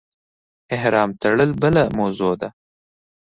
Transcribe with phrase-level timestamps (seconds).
[0.75, 2.49] احرام تړل بله موضوع ده.